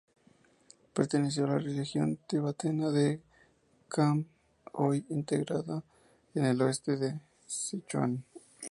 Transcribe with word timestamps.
Perteneció 0.95 1.43
a 1.45 1.49
la 1.49 1.59
región 1.59 2.17
tibetana 2.27 2.89
de 2.89 3.21
Kham, 3.87 4.25
hoy 4.73 5.05
integrada 5.09 5.83
en 6.33 6.45
el 6.45 6.59
oeste 6.59 6.97
de 6.97 7.19
Sichuan. 7.45 8.25